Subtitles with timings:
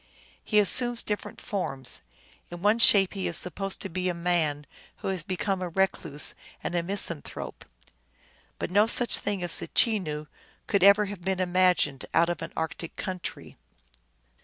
[0.43, 2.01] He assumes different forms;
[2.49, 6.33] in one shape he is supposed to be a man who has become a recluse
[6.63, 7.65] and a misanthrope.
[8.57, 10.25] But no such being as a Chenoo
[10.65, 13.57] could ever have been imagined out of an arctic country.